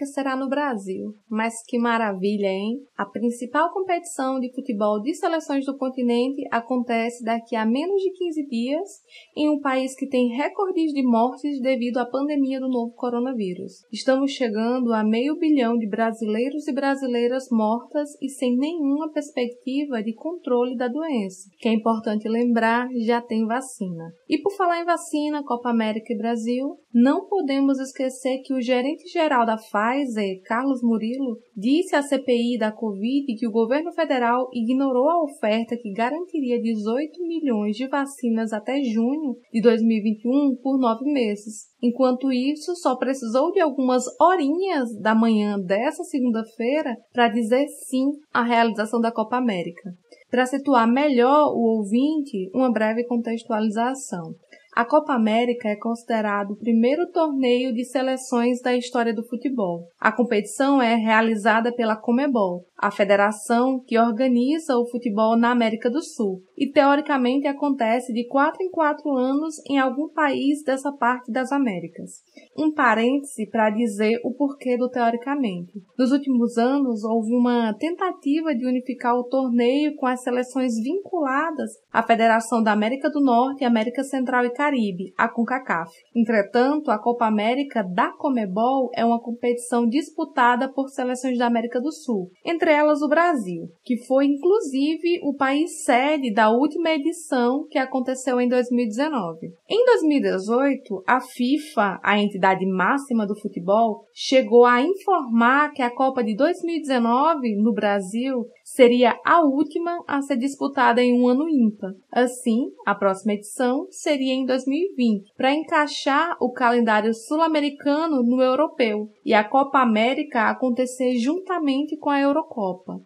Será 0.05 0.35
no 0.35 0.49
Brasil. 0.49 1.13
Mas 1.29 1.53
que 1.67 1.77
maravilha, 1.77 2.47
hein? 2.47 2.79
A 2.97 3.05
principal 3.05 3.71
competição 3.71 4.39
de 4.39 4.53
futebol 4.53 5.01
de 5.01 5.13
seleções 5.13 5.65
do 5.65 5.77
continente 5.77 6.41
acontece 6.51 7.23
daqui 7.23 7.55
a 7.55 7.65
menos 7.65 8.01
de 8.01 8.11
15 8.11 8.47
dias 8.47 8.89
em 9.35 9.49
um 9.49 9.59
país 9.59 9.95
que 9.95 10.07
tem 10.07 10.35
recordes 10.35 10.91
de 10.91 11.03
mortes 11.03 11.61
devido 11.61 11.97
à 11.97 12.05
pandemia 12.05 12.59
do 12.59 12.69
novo 12.69 12.93
coronavírus. 12.95 13.73
Estamos 13.91 14.31
chegando 14.31 14.93
a 14.93 15.03
meio 15.03 15.37
bilhão 15.37 15.77
de 15.77 15.87
brasileiros 15.87 16.67
e 16.67 16.73
brasileiras 16.73 17.47
mortas 17.51 18.09
e 18.21 18.29
sem 18.29 18.55
nenhuma 18.57 19.11
perspectiva 19.11 20.01
de 20.03 20.13
controle 20.13 20.75
da 20.75 20.87
doença. 20.87 21.49
Que 21.59 21.69
é 21.69 21.73
importante 21.73 22.27
lembrar, 22.27 22.87
já 23.05 23.21
tem 23.21 23.45
vacina. 23.45 24.11
E 24.27 24.37
por 24.41 24.51
falar 24.55 24.81
em 24.81 24.85
vacina, 24.85 25.43
Copa 25.43 25.69
América 25.69 26.13
e 26.13 26.17
Brasil, 26.17 26.77
não 26.93 27.27
podemos 27.27 27.79
esquecer 27.79 28.39
que 28.43 28.53
o 28.53 28.61
gerente 28.61 29.07
geral 29.09 29.45
da 29.45 29.57
Pfizer, 29.57 30.41
Carlos 30.45 30.81
Murilo, 30.81 31.37
disse 31.55 31.95
à 31.95 32.01
CPI 32.01 32.57
da 32.57 32.71
Covid 32.71 33.35
que 33.35 33.47
o 33.47 33.51
governo 33.51 33.91
federal 33.91 34.49
ignorou 34.51 35.07
a 35.07 35.23
oferta 35.23 35.77
que 35.77 35.93
garantiria 35.93 36.59
18 36.59 37.21
milhões 37.27 37.75
de 37.75 37.87
vacinas 37.87 38.51
até 38.51 38.81
junho 38.81 39.37
de 39.53 39.61
2021 39.61 40.55
por 40.63 40.79
nove 40.79 41.05
meses. 41.05 41.69
Enquanto 41.81 42.31
isso, 42.31 42.75
só 42.75 42.95
precisou 42.95 43.51
de 43.51 43.59
algumas 43.59 44.03
horinhas 44.19 44.89
da 44.99 45.13
manhã 45.13 45.59
dessa 45.59 46.03
segunda-feira 46.03 46.97
para 47.13 47.29
dizer 47.29 47.67
sim 47.67 48.05
à 48.33 48.43
realização 48.43 48.99
da 48.99 49.11
Copa 49.11 49.37
América. 49.37 49.93
Para 50.29 50.45
situar 50.45 50.87
melhor 50.87 51.53
o 51.53 51.77
ouvinte, 51.77 52.49
uma 52.53 52.71
breve 52.71 53.03
contextualização. 53.05 54.35
A 54.75 54.85
Copa 54.85 55.13
América 55.13 55.67
é 55.67 55.75
considerado 55.75 56.51
o 56.51 56.57
primeiro 56.57 57.11
torneio 57.11 57.73
de 57.73 57.83
seleções 57.83 58.61
da 58.61 58.75
história 58.75 59.13
do 59.13 59.27
futebol. 59.27 59.87
A 59.99 60.11
competição 60.11 60.81
é 60.81 60.95
realizada 60.95 61.73
pela 61.73 61.97
Comebol, 61.97 62.65
a 62.77 62.91
federação 62.91 63.83
que 63.85 63.97
organiza 63.97 64.77
o 64.77 64.87
futebol 64.87 65.37
na 65.37 65.51
América 65.51 65.89
do 65.89 66.01
Sul, 66.01 66.41
e 66.59 66.69
teoricamente 66.69 67.47
acontece 67.47 68.11
de 68.11 68.27
4 68.27 68.61
em 68.61 68.69
4 68.69 69.09
anos 69.15 69.55
em 69.69 69.79
algum 69.79 70.09
país 70.09 70.61
dessa 70.61 70.91
parte 70.91 71.31
das 71.31 71.53
Américas. 71.53 72.21
Um 72.57 72.73
parêntese 72.73 73.49
para 73.49 73.69
dizer 73.69 74.19
o 74.25 74.33
porquê 74.33 74.77
do 74.77 74.89
teoricamente. 74.89 75.71
Nos 75.97 76.11
últimos 76.11 76.57
anos 76.57 77.05
houve 77.05 77.33
uma 77.33 77.73
tentativa 77.75 78.53
de 78.53 78.67
unificar 78.67 79.15
o 79.15 79.23
torneio 79.23 79.95
com 79.95 80.05
as 80.05 80.21
seleções 80.21 80.73
vinculadas 80.83 81.71
à 81.93 82.03
Federação 82.03 82.61
da 82.61 82.73
América 82.73 83.09
do 83.09 83.21
Norte 83.21 83.63
América 83.63 84.03
Central 84.03 84.45
e 84.45 84.49
Caribe, 84.51 85.13
a 85.17 85.29
CONCACAF. 85.29 85.91
Entretanto, 86.13 86.91
a 86.91 86.99
Copa 86.99 87.25
América 87.25 87.81
da 87.83 88.11
Comebol 88.11 88.89
é 88.93 89.05
uma 89.05 89.21
competição 89.21 89.87
disputada 89.87 90.67
por 90.67 90.89
seleções 90.89 91.37
da 91.37 91.47
América 91.47 91.79
do 91.79 91.91
Sul, 91.91 92.29
entre 92.45 92.73
elas 92.73 93.01
o 93.01 93.07
Brasil, 93.07 93.69
que 93.83 94.03
foi 94.05 94.25
inclusive 94.25 95.21
o 95.23 95.33
país 95.35 95.83
sede 95.85 96.33
da 96.33 96.48
última 96.51 96.91
edição 96.91 97.65
que 97.69 97.77
aconteceu 97.77 98.39
em 98.39 98.47
2019. 98.47 99.47
Em 99.69 99.85
2018, 99.85 101.03
a 101.07 101.21
FIFA, 101.21 101.99
a 102.03 102.19
entidade 102.19 102.65
máxima 102.65 103.25
do 103.25 103.39
futebol, 103.39 104.05
chegou 104.13 104.65
a 104.65 104.81
informar 104.81 105.71
que 105.71 105.81
a 105.81 105.93
Copa 105.93 106.23
de 106.23 106.35
2019 106.35 107.55
no 107.61 107.73
Brasil 107.73 108.45
seria 108.63 109.19
a 109.25 109.41
última 109.41 110.03
a 110.07 110.21
ser 110.21 110.37
disputada 110.37 111.01
em 111.01 111.19
um 111.19 111.27
ano 111.27 111.49
ímpar. 111.49 111.91
Assim, 112.11 112.67
a 112.85 112.93
próxima 112.93 113.33
edição 113.33 113.87
seria 113.89 114.33
em 114.33 114.45
2020, 114.45 115.33
para 115.35 115.53
encaixar 115.53 116.37
o 116.39 116.51
calendário 116.51 117.13
sul-americano 117.13 118.23
no 118.23 118.41
europeu 118.41 119.09
e 119.25 119.33
a 119.33 119.43
Copa 119.43 119.79
América 119.79 120.49
acontecer 120.49 121.15
juntamente 121.17 121.97
com 121.97 122.09
a 122.09 122.21
Eurocopa 122.21 122.99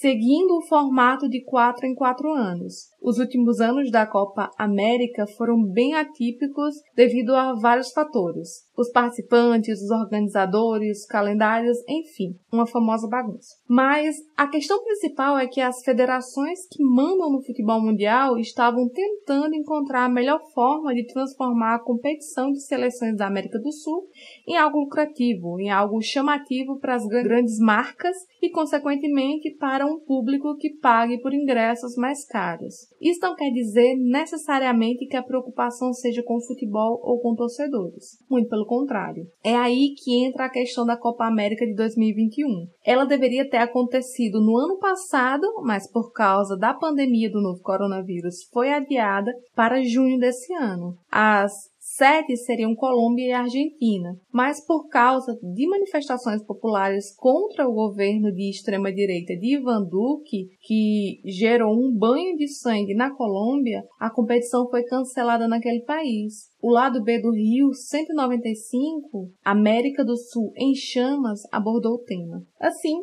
seguindo 0.00 0.56
o 0.56 0.62
formato 0.62 1.28
de 1.28 1.44
quatro 1.44 1.86
em 1.86 1.94
quatro 1.94 2.32
anos. 2.32 2.88
Os 3.02 3.18
últimos 3.18 3.60
anos 3.60 3.90
da 3.90 4.06
Copa 4.06 4.50
América 4.58 5.26
foram 5.26 5.64
bem 5.64 5.94
atípicos 5.94 6.74
devido 6.94 7.34
a 7.34 7.54
vários 7.54 7.92
fatores. 7.92 8.68
Os 8.76 8.90
participantes, 8.90 9.80
os 9.80 9.90
organizadores, 9.90 11.06
calendários, 11.06 11.78
enfim, 11.88 12.36
uma 12.52 12.66
famosa 12.66 13.08
bagunça. 13.08 13.54
Mas 13.66 14.16
a 14.36 14.46
questão 14.46 14.82
principal 14.84 15.38
é 15.38 15.46
que 15.46 15.62
as 15.62 15.82
federações 15.82 16.60
que 16.70 16.84
mandam 16.84 17.32
no 17.32 17.42
futebol 17.42 17.80
mundial 17.80 18.38
estavam 18.38 18.86
tentando 18.88 19.54
encontrar 19.54 20.04
a 20.04 20.08
melhor 20.08 20.40
forma 20.52 20.94
de 20.94 21.06
transformar 21.06 21.76
a 21.76 21.82
competição 21.82 22.50
de 22.52 22.60
seleções 22.60 23.16
da 23.16 23.26
América 23.26 23.58
do 23.58 23.72
Sul 23.72 24.08
em 24.46 24.56
algo 24.56 24.80
lucrativo, 24.80 25.58
em 25.58 25.70
algo 25.70 26.02
chamativo 26.02 26.78
para 26.78 26.96
as 26.96 27.06
grandes 27.06 27.58
marcas 27.58 28.16
e, 28.42 28.50
consequentemente, 28.50 29.50
para 29.58 29.86
um 29.86 29.98
público 30.00 30.56
que 30.56 30.76
pague 30.78 31.18
por 31.20 31.32
ingressos 31.32 31.96
mais 31.96 32.26
caros. 32.26 32.89
Isso 33.00 33.20
não 33.22 33.34
quer 33.34 33.50
dizer 33.50 33.96
necessariamente 33.96 35.06
que 35.06 35.16
a 35.16 35.22
preocupação 35.22 35.92
seja 35.92 36.22
com 36.22 36.36
o 36.36 36.46
futebol 36.46 37.00
ou 37.02 37.20
com 37.20 37.34
torcedores. 37.34 38.18
Muito 38.28 38.48
pelo 38.48 38.66
contrário. 38.66 39.26
É 39.42 39.56
aí 39.56 39.94
que 39.96 40.24
entra 40.24 40.44
a 40.44 40.50
questão 40.50 40.84
da 40.84 40.96
Copa 40.96 41.24
América 41.24 41.64
de 41.64 41.74
2021. 41.74 42.68
Ela 42.84 43.04
deveria 43.04 43.48
ter 43.48 43.58
acontecido 43.58 44.40
no 44.40 44.56
ano 44.58 44.78
passado, 44.78 45.46
mas 45.62 45.90
por 45.90 46.12
causa 46.12 46.56
da 46.56 46.74
pandemia 46.74 47.30
do 47.30 47.40
novo 47.40 47.62
coronavírus 47.62 48.44
foi 48.52 48.70
adiada 48.70 49.32
para 49.54 49.82
junho 49.82 50.18
desse 50.18 50.52
ano. 50.52 50.96
As 51.10 51.70
Sete 52.00 52.34
seriam 52.34 52.74
Colômbia 52.74 53.26
e 53.26 53.32
Argentina, 53.32 54.18
mas 54.32 54.64
por 54.66 54.88
causa 54.88 55.38
de 55.42 55.68
manifestações 55.68 56.42
populares 56.42 57.14
contra 57.14 57.68
o 57.68 57.74
governo 57.74 58.32
de 58.32 58.48
extrema-direita 58.48 59.36
de 59.36 59.58
Ivan 59.58 59.82
Duque, 59.82 60.48
que 60.62 61.20
gerou 61.26 61.74
um 61.74 61.94
banho 61.94 62.38
de 62.38 62.48
sangue 62.48 62.94
na 62.94 63.14
Colômbia, 63.14 63.84
a 63.98 64.08
competição 64.08 64.66
foi 64.70 64.82
cancelada 64.84 65.46
naquele 65.46 65.82
país. 65.82 66.48
O 66.62 66.70
lado 66.70 67.04
B 67.04 67.20
do 67.20 67.32
Rio 67.32 67.74
195, 67.74 69.30
América 69.44 70.02
do 70.02 70.16
Sul 70.16 70.54
em 70.56 70.74
chamas, 70.74 71.42
abordou 71.52 71.96
o 71.96 72.02
tema. 72.02 72.42
Assim, 72.58 72.96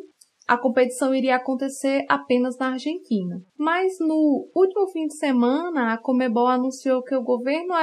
a 0.48 0.56
competição 0.56 1.14
iria 1.14 1.36
acontecer 1.36 2.06
apenas 2.08 2.56
na 2.56 2.72
Argentina. 2.72 3.38
Mas 3.58 3.98
no 4.00 4.48
último 4.56 4.88
fim 4.88 5.06
de 5.06 5.14
semana, 5.14 5.92
a 5.92 5.98
Comebol 5.98 6.46
anunciou 6.46 7.02
que 7.02 7.14
o 7.14 7.22
governo 7.22 7.74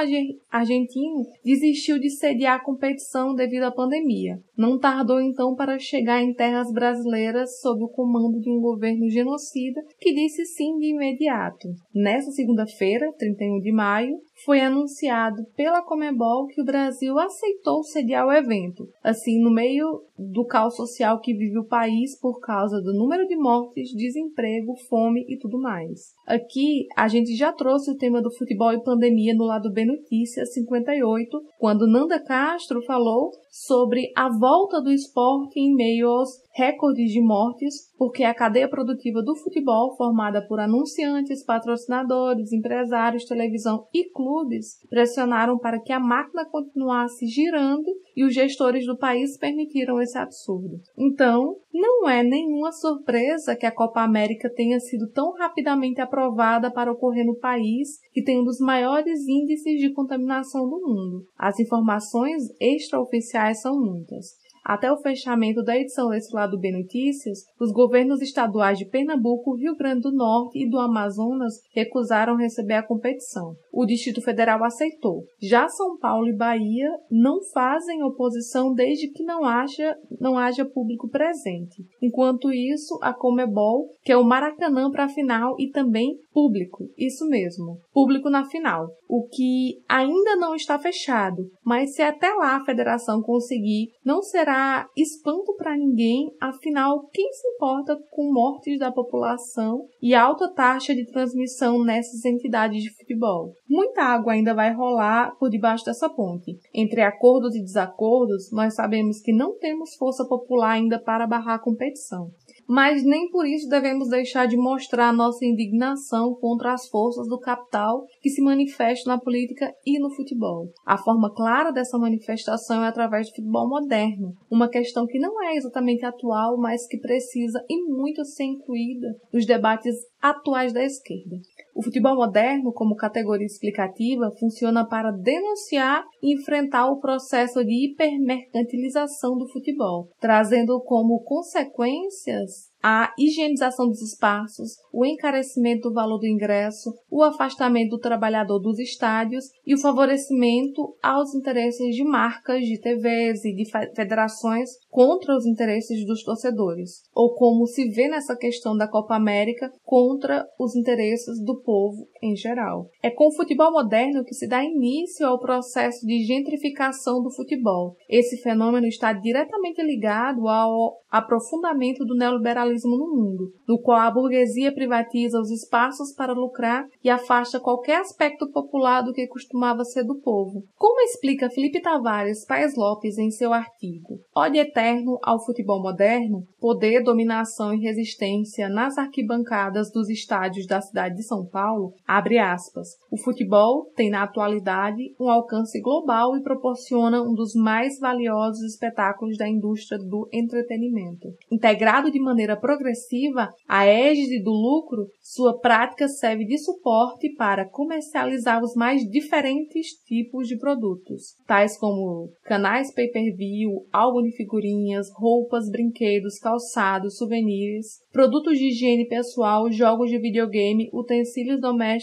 argentino 0.50 1.22
desistiu 1.44 2.00
de 2.00 2.10
sediar 2.10 2.56
a 2.56 2.64
competição 2.64 3.36
devido 3.36 3.62
à 3.62 3.70
pandemia. 3.70 4.40
Não 4.58 4.80
tardou 4.80 5.20
então 5.20 5.54
para 5.54 5.78
chegar 5.78 6.20
em 6.20 6.34
terras 6.34 6.72
brasileiras 6.72 7.60
sob 7.60 7.84
o 7.84 7.88
comando 7.88 8.40
de 8.40 8.50
um 8.50 8.60
governo 8.60 9.08
genocida 9.08 9.80
que 10.00 10.12
disse 10.12 10.44
sim 10.44 10.76
de 10.78 10.86
imediato. 10.86 11.68
Nessa 11.94 12.32
segunda-feira, 12.32 13.12
31 13.16 13.60
de 13.60 13.70
maio, 13.70 14.16
foi 14.44 14.60
anunciado 14.60 15.44
pela 15.56 15.82
Comebol 15.82 16.46
que 16.46 16.60
o 16.60 16.64
Brasil 16.64 17.18
aceitou 17.18 17.82
sediar 17.82 18.26
o 18.26 18.32
evento. 18.32 18.88
Assim, 19.02 19.40
no 19.40 19.50
meio 19.50 20.02
do 20.18 20.44
caos 20.44 20.76
social 20.76 21.20
que 21.20 21.34
vive 21.34 21.58
o 21.58 21.66
país 21.66 22.18
por 22.18 22.40
causa 22.40 22.80
do 22.80 22.92
número 22.92 23.26
de 23.26 23.36
mortes, 23.36 23.90
desemprego, 23.94 24.74
fome 24.88 25.24
e 25.28 25.38
tudo 25.38 25.58
mais. 25.60 26.14
Aqui, 26.26 26.86
a 26.96 27.08
gente 27.08 27.34
já 27.36 27.52
trouxe 27.52 27.90
o 27.90 27.96
tema 27.96 28.20
do 28.20 28.34
futebol 28.34 28.72
e 28.72 28.82
pandemia 28.82 29.34
no 29.34 29.44
lado 29.44 29.72
B 29.72 29.84
Notícias 29.84 30.52
58, 30.54 31.40
quando 31.58 31.86
Nanda 31.86 32.22
Castro 32.22 32.82
falou 32.82 33.30
sobre 33.50 34.12
a 34.16 34.28
volta 34.28 34.82
do 34.82 34.90
esporte 34.90 35.58
em 35.58 35.74
meio 35.74 36.08
aos 36.08 36.28
recordes 36.54 37.10
de 37.10 37.20
mortes, 37.20 37.74
porque 37.98 38.24
a 38.24 38.34
cadeia 38.34 38.68
produtiva 38.68 39.22
do 39.22 39.34
futebol, 39.34 39.96
formada 39.96 40.46
por 40.46 40.60
anunciantes, 40.60 41.44
patrocinadores, 41.44 42.52
empresários, 42.52 43.24
televisão 43.24 43.86
e 43.92 44.10
clubes, 44.10 44.78
pressionaram 44.88 45.58
para 45.58 45.80
que 45.80 45.92
a 45.92 46.00
máquina 46.00 46.44
continuasse 46.44 47.26
girando 47.26 47.86
e 48.16 48.24
os 48.24 48.34
gestores 48.34 48.86
do 48.86 48.96
país 48.96 49.36
permitiram 49.38 50.00
esse 50.00 50.16
absurdo. 50.18 50.80
Então, 50.96 51.56
não 51.72 52.08
é 52.08 52.22
nenhuma 52.22 52.72
surpresa 52.72 53.54
que 53.56 53.66
a 53.66 53.74
Copa 53.74 54.02
América 54.02 54.50
tenha 54.54 54.80
sido 54.80 55.10
tão 55.10 55.32
rapidamente 55.32 56.00
aprovada 56.00 56.70
para 56.70 56.90
ocorrer 56.92 57.26
no 57.26 57.38
país 57.38 57.98
que 58.12 58.22
tem 58.22 58.40
um 58.40 58.44
dos 58.44 58.58
maiores 58.58 59.26
índices 59.28 59.80
de 59.80 59.92
contaminação 59.92 60.68
do 60.68 60.80
mundo. 60.80 61.26
As 61.36 61.58
informações 61.60 62.42
extraoficiais 62.60 63.60
são 63.60 63.78
muitas. 63.78 64.45
Até 64.66 64.90
o 64.90 64.96
fechamento 64.96 65.62
da 65.62 65.76
edição 65.76 66.08
desse 66.08 66.34
lado 66.34 66.58
B 66.58 66.72
Notícias, 66.72 67.38
os 67.60 67.70
governos 67.70 68.20
estaduais 68.20 68.76
de 68.76 68.84
Pernambuco, 68.84 69.54
Rio 69.54 69.76
Grande 69.76 70.00
do 70.00 70.12
Norte 70.12 70.58
e 70.58 70.68
do 70.68 70.76
Amazonas 70.80 71.54
recusaram 71.72 72.36
receber 72.36 72.74
a 72.74 72.82
competição. 72.82 73.54
O 73.72 73.86
Distrito 73.86 74.20
Federal 74.20 74.64
aceitou. 74.64 75.22
Já 75.40 75.68
São 75.68 75.96
Paulo 75.98 76.26
e 76.26 76.36
Bahia 76.36 76.90
não 77.08 77.38
fazem 77.54 78.02
oposição 78.02 78.74
desde 78.74 79.08
que 79.12 79.22
não 79.22 79.44
haja, 79.44 79.96
não 80.20 80.36
haja 80.36 80.64
público 80.64 81.08
presente. 81.08 81.84
Enquanto 82.02 82.52
isso, 82.52 82.98
a 83.02 83.14
Comebol 83.14 83.86
quer 84.02 84.16
o 84.16 84.24
Maracanã 84.24 84.90
para 84.90 85.04
a 85.04 85.08
final 85.08 85.54
e 85.60 85.70
também 85.70 86.16
público. 86.32 86.84
Isso 86.98 87.24
mesmo, 87.28 87.78
público 87.92 88.28
na 88.28 88.44
final. 88.44 88.88
O 89.08 89.28
que 89.28 89.76
ainda 89.88 90.34
não 90.34 90.56
está 90.56 90.76
fechado, 90.78 91.44
mas 91.64 91.94
se 91.94 92.02
até 92.02 92.30
lá 92.30 92.56
a 92.56 92.64
federação 92.64 93.22
conseguir, 93.22 93.90
não 94.04 94.20
será 94.20 94.55
espanto 94.96 95.54
para 95.56 95.76
ninguém, 95.76 96.30
afinal, 96.40 97.08
quem 97.12 97.32
se 97.32 97.48
importa 97.48 97.96
com 98.10 98.32
mortes 98.32 98.78
da 98.78 98.92
população 98.92 99.86
e 100.00 100.14
alta 100.14 100.52
taxa 100.52 100.94
de 100.94 101.06
transmissão 101.06 101.84
nessas 101.84 102.24
entidades 102.24 102.82
de 102.82 102.94
futebol? 102.96 103.52
Muita 103.68 104.02
água 104.02 104.32
ainda 104.32 104.54
vai 104.54 104.72
rolar 104.72 105.36
por 105.38 105.50
debaixo 105.50 105.84
dessa 105.84 106.08
ponte. 106.08 106.58
Entre 106.74 107.00
acordos 107.02 107.54
e 107.54 107.62
desacordos, 107.62 108.50
nós 108.52 108.74
sabemos 108.74 109.20
que 109.20 109.32
não 109.32 109.58
temos 109.58 109.94
força 109.96 110.26
popular 110.26 110.72
ainda 110.72 110.98
para 110.98 111.26
barrar 111.26 111.54
a 111.54 111.62
competição 111.62 112.30
mas 112.68 113.04
nem 113.04 113.30
por 113.30 113.46
isso 113.46 113.68
devemos 113.68 114.08
deixar 114.08 114.46
de 114.46 114.56
mostrar 114.56 115.12
nossa 115.12 115.44
indignação 115.44 116.34
contra 116.34 116.72
as 116.72 116.88
forças 116.88 117.28
do 117.28 117.38
capital 117.38 118.04
que 118.20 118.30
se 118.30 118.42
manifestam 118.42 119.14
na 119.14 119.20
política 119.20 119.72
e 119.84 119.98
no 119.98 120.10
futebol. 120.10 120.68
A 120.84 120.98
forma 120.98 121.32
clara 121.34 121.70
dessa 121.70 121.98
manifestação 121.98 122.84
é 122.84 122.88
através 122.88 123.28
do 123.28 123.36
futebol 123.36 123.68
moderno, 123.68 124.34
uma 124.50 124.68
questão 124.68 125.06
que 125.06 125.18
não 125.18 125.42
é 125.42 125.54
exatamente 125.54 126.04
atual, 126.04 126.56
mas 126.58 126.86
que 126.86 126.98
precisa 126.98 127.64
e 127.68 127.82
muito 127.84 128.24
ser 128.24 128.44
incluída 128.44 129.08
nos 129.32 129.46
debates 129.46 129.94
atuais 130.20 130.72
da 130.72 130.84
esquerda. 130.84 131.36
O 131.76 131.82
futebol 131.82 132.16
moderno, 132.16 132.72
como 132.72 132.96
categoria 132.96 133.44
explicativa, 133.44 134.30
funciona 134.40 134.88
para 134.88 135.10
denunciar 135.10 136.02
e 136.22 136.34
enfrentar 136.34 136.90
o 136.90 136.98
processo 136.98 137.62
de 137.62 137.90
hipermercantilização 137.90 139.36
do 139.36 139.46
futebol, 139.46 140.08
trazendo 140.18 140.80
como 140.80 141.22
consequências 141.22 142.70
a 142.88 143.12
higienização 143.18 143.88
dos 143.88 144.00
espaços, 144.00 144.76
o 144.92 145.04
encarecimento 145.04 145.88
do 145.88 145.92
valor 145.92 146.20
do 146.20 146.26
ingresso, 146.28 146.94
o 147.10 147.20
afastamento 147.24 147.90
do 147.90 147.98
trabalhador 147.98 148.60
dos 148.60 148.78
estádios 148.78 149.46
e 149.66 149.74
o 149.74 149.80
favorecimento 149.80 150.96
aos 151.02 151.34
interesses 151.34 151.96
de 151.96 152.04
marcas, 152.04 152.60
de 152.60 152.80
TVs 152.80 153.44
e 153.44 153.52
de 153.56 153.68
federações 153.92 154.70
contra 154.88 155.36
os 155.36 155.44
interesses 155.46 156.06
dos 156.06 156.22
torcedores, 156.22 157.02
ou 157.12 157.34
como 157.34 157.66
se 157.66 157.88
vê 157.88 158.06
nessa 158.06 158.36
questão 158.36 158.76
da 158.76 158.86
Copa 158.86 159.16
América, 159.16 159.68
contra 159.82 160.46
os 160.56 160.76
interesses 160.76 161.42
do 161.44 161.60
povo 161.62 162.06
em 162.26 162.36
geral. 162.36 162.88
É 163.02 163.10
com 163.10 163.28
o 163.28 163.34
futebol 163.34 163.72
moderno 163.72 164.24
que 164.24 164.34
se 164.34 164.48
dá 164.48 164.64
início 164.64 165.26
ao 165.26 165.38
processo 165.38 166.06
de 166.06 166.24
gentrificação 166.24 167.22
do 167.22 167.30
futebol. 167.30 167.96
Esse 168.08 168.36
fenômeno 168.42 168.86
está 168.86 169.12
diretamente 169.12 169.82
ligado 169.82 170.48
ao 170.48 170.98
aprofundamento 171.10 172.04
do 172.04 172.14
neoliberalismo 172.14 172.96
no 172.96 173.06
mundo, 173.06 173.52
no 173.66 173.80
qual 173.80 174.00
a 174.00 174.10
burguesia 174.10 174.74
privatiza 174.74 175.40
os 175.40 175.50
espaços 175.50 176.14
para 176.14 176.32
lucrar 176.32 176.84
e 177.02 177.08
afasta 177.08 177.60
qualquer 177.60 178.00
aspecto 178.00 178.50
popular 178.50 179.02
do 179.02 179.12
que 179.12 179.26
costumava 179.26 179.84
ser 179.84 180.04
do 180.04 180.20
povo. 180.20 180.64
Como 180.76 181.00
explica 181.00 181.48
Felipe 181.48 181.80
Tavares 181.80 182.44
Paes 182.44 182.76
Lopes 182.76 183.18
em 183.18 183.30
seu 183.30 183.52
artigo 183.52 184.20
Ode 184.34 184.58
Eterno 184.58 185.18
ao 185.22 185.42
Futebol 185.44 185.82
Moderno, 185.82 186.42
Poder, 186.60 187.02
Dominação 187.02 187.72
e 187.72 187.80
Resistência 187.80 188.68
nas 188.68 188.98
arquibancadas 188.98 189.90
dos 189.90 190.08
estádios 190.08 190.66
da 190.66 190.80
cidade 190.80 191.16
de 191.16 191.22
São 191.22 191.46
Paulo, 191.46 191.94
abre 192.16 192.38
aspas, 192.38 192.88
o 193.10 193.18
futebol 193.18 193.90
tem 193.94 194.08
na 194.08 194.22
atualidade 194.22 195.14
um 195.20 195.28
alcance 195.28 195.78
global 195.80 196.34
e 196.36 196.42
proporciona 196.42 197.20
um 197.22 197.34
dos 197.34 197.54
mais 197.54 197.98
valiosos 197.98 198.62
espetáculos 198.62 199.36
da 199.36 199.46
indústria 199.46 199.98
do 199.98 200.26
entretenimento. 200.32 201.28
Integrado 201.52 202.10
de 202.10 202.18
maneira 202.18 202.56
progressiva 202.56 203.50
à 203.68 203.86
égide 203.86 204.42
do 204.42 204.50
lucro, 204.50 205.06
sua 205.20 205.58
prática 205.58 206.08
serve 206.08 206.46
de 206.46 206.56
suporte 206.56 207.34
para 207.34 207.68
comercializar 207.68 208.62
os 208.62 208.74
mais 208.74 209.02
diferentes 209.02 209.88
tipos 210.06 210.48
de 210.48 210.56
produtos, 210.56 211.34
tais 211.46 211.78
como 211.78 212.30
canais 212.44 212.94
pay-per-view, 212.94 213.86
álbum 213.92 214.22
de 214.22 214.34
figurinhas, 214.36 215.08
roupas, 215.14 215.68
brinquedos, 215.70 216.38
calçados, 216.38 217.18
souvenirs, 217.18 217.98
produtos 218.10 218.58
de 218.58 218.68
higiene 218.68 219.06
pessoal, 219.06 219.70
jogos 219.70 220.08
de 220.08 220.18
videogame, 220.18 220.88
utensílios 220.92 221.60
domésticos, 221.60 221.95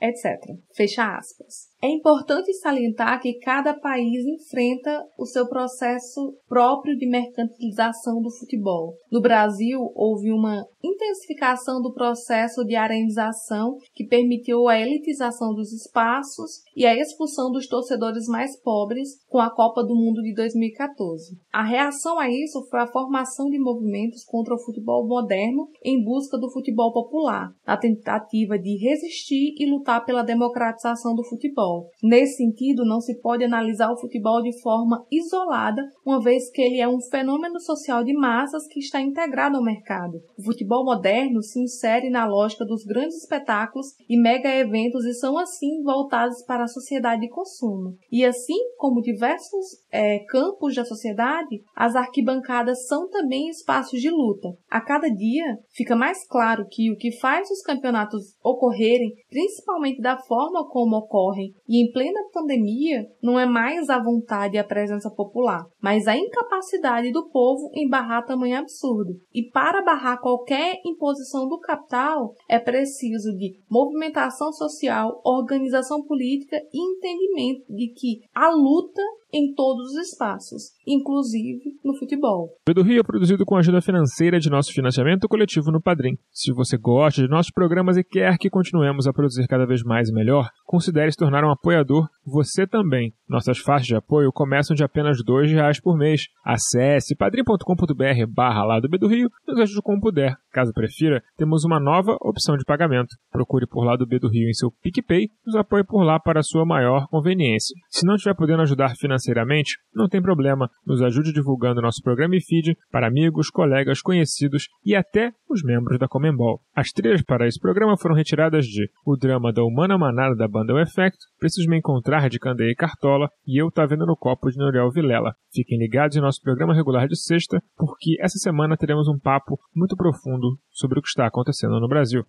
etc. 0.00 0.38
Fecha 0.74 1.16
aspas. 1.16 1.70
É 1.82 1.88
importante 1.88 2.52
salientar 2.52 3.20
que 3.22 3.38
cada 3.38 3.72
país 3.72 4.24
enfrenta 4.26 5.02
o 5.16 5.24
seu 5.24 5.48
processo 5.48 6.36
próprio 6.46 6.94
de 6.94 7.08
mercantilização 7.08 8.20
do 8.20 8.30
futebol. 8.30 8.96
No 9.10 9.20
Brasil, 9.20 9.90
houve 9.94 10.30
uma 10.30 10.62
intensificação 10.84 11.80
do 11.80 11.92
processo 11.94 12.64
de 12.64 12.76
arenização 12.76 13.78
que 13.94 14.06
permitiu 14.06 14.68
a 14.68 14.78
elitização 14.78 15.54
dos 15.54 15.72
espaços 15.72 16.62
e 16.76 16.84
a 16.84 16.94
expulsão 16.94 17.50
dos 17.50 17.66
torcedores 17.66 18.26
mais 18.26 18.60
pobres 18.60 19.08
com 19.26 19.38
a 19.38 19.50
Copa 19.50 19.82
do 19.82 19.94
Mundo 19.94 20.20
de 20.22 20.34
2014. 20.34 21.38
A 21.50 21.64
reação 21.64 22.18
a 22.18 22.28
isso 22.28 22.62
foi 22.68 22.80
a 22.80 22.86
formação 22.86 23.48
de 23.48 23.58
movimentos 23.58 24.22
contra 24.24 24.54
o 24.54 24.58
futebol 24.58 25.06
moderno 25.06 25.68
em 25.82 26.02
busca 26.02 26.36
do 26.38 26.50
futebol 26.50 26.92
popular, 26.92 27.50
na 27.66 27.76
tentativa 27.78 28.58
de 28.58 28.76
resistir 28.76 29.39
e 29.58 29.70
lutar 29.70 30.04
pela 30.04 30.22
democratização 30.22 31.14
do 31.14 31.24
futebol. 31.24 31.90
Nesse 32.02 32.36
sentido, 32.36 32.84
não 32.84 33.00
se 33.00 33.20
pode 33.20 33.44
analisar 33.44 33.90
o 33.90 33.98
futebol 33.98 34.42
de 34.42 34.60
forma 34.60 35.04
isolada, 35.10 35.82
uma 36.04 36.20
vez 36.20 36.50
que 36.50 36.60
ele 36.60 36.80
é 36.80 36.88
um 36.88 37.00
fenômeno 37.00 37.60
social 37.60 38.04
de 38.04 38.12
massas 38.12 38.66
que 38.66 38.80
está 38.80 39.00
integrado 39.00 39.56
ao 39.56 39.62
mercado. 39.62 40.20
O 40.38 40.42
futebol 40.42 40.84
moderno 40.84 41.42
se 41.42 41.60
insere 41.60 42.10
na 42.10 42.26
lógica 42.26 42.64
dos 42.64 42.84
grandes 42.84 43.16
espetáculos 43.16 43.86
e 44.08 44.20
mega 44.20 44.48
eventos 44.54 45.04
e 45.04 45.14
são 45.14 45.38
assim 45.38 45.82
voltados 45.82 46.42
para 46.44 46.64
a 46.64 46.68
sociedade 46.68 47.22
de 47.22 47.28
consumo. 47.28 47.96
E 48.10 48.24
assim 48.24 48.58
como 48.76 49.02
diversos 49.02 49.66
é, 49.90 50.18
campos 50.28 50.74
da 50.74 50.84
sociedade, 50.84 51.62
as 51.74 51.94
arquibancadas 51.94 52.86
são 52.86 53.08
também 53.08 53.48
espaços 53.48 54.00
de 54.00 54.10
luta. 54.10 54.48
A 54.70 54.80
cada 54.80 55.08
dia 55.08 55.58
fica 55.70 55.96
mais 55.96 56.26
claro 56.26 56.66
que 56.70 56.90
o 56.90 56.96
que 56.96 57.12
faz 57.12 57.50
os 57.50 57.62
campeonatos 57.62 58.36
ocorrerem, 58.42 59.12
principalmente 59.30 60.02
da 60.02 60.18
forma 60.18 60.68
como 60.68 60.96
ocorrem 60.96 61.54
e 61.68 61.82
em 61.82 61.90
plena 61.92 62.20
pandemia, 62.32 63.06
não 63.22 63.38
é 63.38 63.46
mais 63.46 63.88
a 63.88 64.02
vontade 64.02 64.56
e 64.56 64.58
a 64.58 64.64
presença 64.64 65.08
popular, 65.10 65.64
mas 65.80 66.06
a 66.08 66.16
incapacidade 66.16 67.12
do 67.12 67.30
povo 67.30 67.70
em 67.72 67.88
barrar 67.88 68.26
tamanho 68.26 68.58
absurdo. 68.58 69.14
E 69.32 69.48
para 69.50 69.82
barrar 69.82 70.20
qualquer 70.20 70.80
imposição 70.84 71.48
do 71.48 71.58
capital, 71.60 72.34
é 72.48 72.58
preciso 72.58 73.36
de 73.36 73.58
movimentação 73.70 74.52
social, 74.52 75.20
organização 75.24 76.02
política 76.02 76.60
e 76.72 76.92
entendimento 76.92 77.72
de 77.72 77.88
que 77.94 78.20
a 78.34 78.50
luta 78.50 79.02
em 79.32 79.54
todos 79.54 79.92
os 79.92 80.08
espaços, 80.08 80.72
inclusive 80.86 81.78
no 81.84 81.96
futebol. 81.98 82.50
O 82.68 82.74
do 82.74 82.82
Rio 82.82 83.00
é 83.00 83.02
produzido 83.02 83.44
com 83.44 83.56
a 83.56 83.60
ajuda 83.60 83.80
financeira 83.80 84.38
de 84.38 84.50
nosso 84.50 84.72
financiamento 84.72 85.28
coletivo 85.28 85.70
no 85.70 85.80
Padrim. 85.80 86.16
Se 86.32 86.52
você 86.52 86.76
gosta 86.76 87.22
de 87.22 87.28
nossos 87.28 87.52
programas 87.52 87.96
e 87.96 88.04
quer 88.04 88.36
que 88.38 88.50
continuemos 88.50 89.06
a 89.06 89.12
produzir 89.12 89.46
cada 89.46 89.66
vez 89.66 89.82
mais 89.82 90.08
e 90.08 90.12
melhor, 90.12 90.48
considere 90.64 91.10
se 91.10 91.18
tornar 91.18 91.44
um 91.44 91.50
apoiador 91.50 92.08
você 92.24 92.66
também. 92.66 93.12
Nossas 93.28 93.58
faixas 93.58 93.86
de 93.86 93.96
apoio 93.96 94.32
começam 94.32 94.74
de 94.74 94.84
apenas 94.84 95.18
R$ 95.18 95.46
reais 95.46 95.80
por 95.80 95.96
mês. 95.96 96.22
Acesse 96.44 97.16
padrim.com.br 97.16 98.26
barra 98.28 98.64
lá 98.64 98.80
do 98.80 99.08
Rio 99.08 99.28
e 99.46 99.50
nos 99.50 99.60
ajude 99.60 99.82
como 99.82 100.00
puder. 100.00 100.36
Caso 100.52 100.72
prefira, 100.72 101.22
temos 101.36 101.64
uma 101.64 101.78
nova 101.78 102.16
opção 102.20 102.56
de 102.56 102.64
pagamento. 102.64 103.14
Procure 103.30 103.66
por 103.66 103.84
lá 103.84 103.96
do 103.96 104.06
B 104.06 104.18
do 104.18 104.28
Rio 104.28 104.48
em 104.48 104.52
seu 104.52 104.70
PicPay 104.82 105.24
e 105.24 105.30
nos 105.46 105.54
apoie 105.54 105.84
por 105.84 106.02
lá 106.02 106.18
para 106.18 106.42
sua 106.42 106.64
maior 106.64 107.06
conveniência. 107.08 107.74
Se 107.88 108.04
não 108.04 108.16
estiver 108.16 108.34
podendo 108.34 108.62
ajudar 108.62 108.96
financeiramente, 108.96 109.76
não 109.94 110.08
tem 110.08 110.20
problema. 110.20 110.68
Nos 110.84 111.02
ajude 111.02 111.32
divulgando 111.32 111.80
nosso 111.80 112.02
programa 112.02 112.36
e 112.36 112.40
feed 112.40 112.76
para 112.90 113.06
amigos, 113.06 113.48
colegas, 113.48 114.02
conhecidos 114.02 114.66
e 114.84 114.96
até 114.96 115.32
os 115.48 115.62
membros 115.62 115.98
da 115.98 116.08
Comembol. 116.08 116.60
As 116.74 116.90
trilhas 116.90 117.22
para 117.22 117.46
esse 117.46 117.58
programa 117.58 117.96
foram 117.96 118.14
retiradas 118.14 118.66
de 118.66 118.88
O 119.04 119.16
Drama 119.16 119.52
da 119.52 119.62
Humana 119.62 119.98
Manada 119.98 120.34
da 120.34 120.48
banda 120.48 120.74
O 120.74 120.80
Effect, 120.80 121.18
Preciso 121.38 121.68
Me 121.68 121.78
Encontrar 121.78 122.28
de 122.28 122.38
Candeia 122.38 122.70
e 122.70 122.74
Cartola 122.74 123.28
e 123.46 123.60
Eu 123.60 123.70
Tá 123.70 123.86
Vendo 123.86 124.06
no 124.06 124.16
Copo 124.16 124.50
de 124.50 124.58
Noriel 124.58 124.90
Vilela. 124.90 125.34
Fiquem 125.52 125.78
ligados 125.78 126.16
em 126.16 126.20
nosso 126.20 126.40
programa 126.40 126.74
regular 126.74 127.06
de 127.06 127.16
sexta, 127.16 127.60
porque 127.76 128.16
essa 128.20 128.38
semana 128.38 128.76
teremos 128.76 129.08
um 129.08 129.18
papo 129.18 129.58
muito 129.74 129.96
profundo 129.96 130.39
sobre 130.70 130.98
o 130.98 131.02
que 131.02 131.08
está 131.08 131.26
acontecendo 131.26 131.80
no 131.80 131.88
Brasil. 131.88 132.24